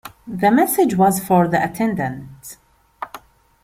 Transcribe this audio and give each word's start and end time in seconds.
The 0.25 0.49
message 0.49 0.95
was 0.95 1.19
for 1.19 1.47
the 1.47 1.63
attendant. 1.63 2.57